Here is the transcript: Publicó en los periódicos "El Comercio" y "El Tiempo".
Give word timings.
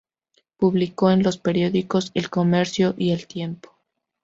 Publicó 0.57 1.11
en 1.11 1.21
los 1.21 1.37
periódicos 1.37 2.09
"El 2.15 2.31
Comercio" 2.31 2.95
y 2.97 3.11
"El 3.11 3.27
Tiempo". 3.27 3.77